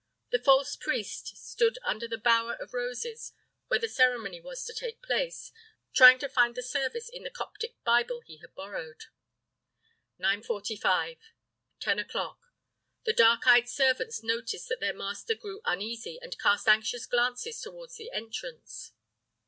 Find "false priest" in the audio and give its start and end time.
0.41-1.37